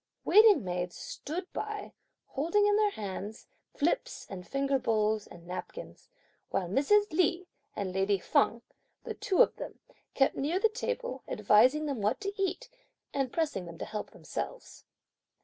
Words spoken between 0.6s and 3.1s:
maids stood by holding in their